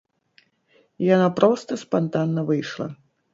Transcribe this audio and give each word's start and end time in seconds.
Яна 1.15 1.27
проста 1.41 1.79
спантанна 1.83 2.47
выйшла. 2.49 2.89